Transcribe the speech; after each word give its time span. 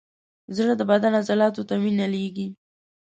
زړه 0.55 0.73
د 0.77 0.81
بدن 0.91 1.13
عضلاتو 1.19 1.67
ته 1.69 1.75
وینه 1.83 2.05
لیږي. 2.13 2.47